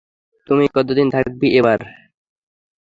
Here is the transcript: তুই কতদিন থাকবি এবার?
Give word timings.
তুই 0.49 0.65
কতদিন 0.75 1.07
থাকবি 1.15 1.47
এবার? 1.59 1.79